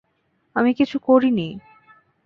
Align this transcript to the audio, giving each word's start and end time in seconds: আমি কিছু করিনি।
আমি 0.55 0.71
কিছু 0.73 0.97
করিনি। 0.99 1.47